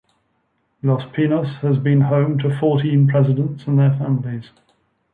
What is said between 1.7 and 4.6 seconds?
been home to fourteen presidents and their families.